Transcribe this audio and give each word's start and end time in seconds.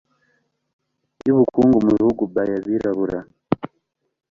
y 1.25 1.29
ubukungu 1.33 1.77
mu 1.85 1.89
bihugu 1.97 2.21
by 2.31 2.37
abarabu 2.91 3.31